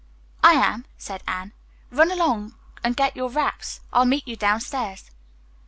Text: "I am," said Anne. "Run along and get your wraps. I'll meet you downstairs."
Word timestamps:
"I 0.43 0.53
am," 0.53 0.85
said 0.97 1.21
Anne. 1.27 1.53
"Run 1.91 2.09
along 2.09 2.55
and 2.83 2.97
get 2.97 3.15
your 3.15 3.29
wraps. 3.29 3.81
I'll 3.93 4.03
meet 4.05 4.27
you 4.27 4.35
downstairs." 4.35 5.11